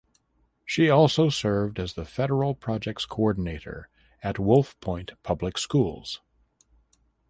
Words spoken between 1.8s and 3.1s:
the Federal Projects